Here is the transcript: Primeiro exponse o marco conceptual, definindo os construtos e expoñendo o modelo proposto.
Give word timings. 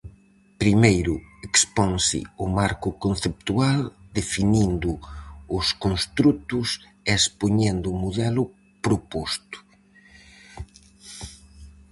Primeiro 0.61 1.13
exponse 1.49 2.19
o 2.43 2.45
marco 2.59 2.89
conceptual, 3.03 3.79
definindo 4.19 4.91
os 5.57 5.65
construtos 5.83 6.67
e 6.83 7.11
expoñendo 7.19 7.87
o 7.93 7.99
modelo 8.03 8.43
proposto. 8.85 9.57